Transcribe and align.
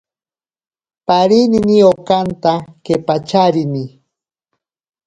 Parinini 1.07 1.77
okanta 1.91 2.53
kepacharini. 2.85 3.85